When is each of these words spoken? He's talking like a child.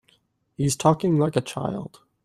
He's 0.55 0.75
talking 0.75 1.19
like 1.19 1.35
a 1.35 1.41
child. 1.41 1.99